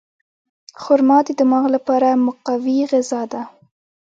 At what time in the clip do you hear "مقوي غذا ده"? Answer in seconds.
2.25-3.41